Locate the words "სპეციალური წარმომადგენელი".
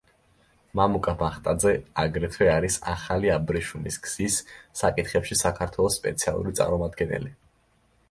6.03-7.37